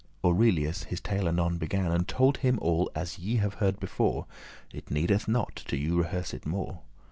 [0.25, 4.25] Aurelius his tale anon began, And told him all as ye have heard before,
[4.73, 6.79] It needeth not to you rehearse it more.